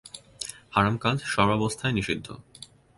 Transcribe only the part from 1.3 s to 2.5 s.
সর্বাবস্থায় নিষিদ্ধ।